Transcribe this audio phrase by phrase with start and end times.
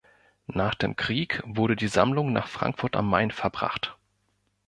[0.47, 3.99] Nach dem Krieg wurde die Sammlung nach Frankfurt am Main verbracht.